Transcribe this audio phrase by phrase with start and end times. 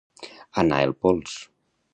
[0.63, 1.37] Anar el pols.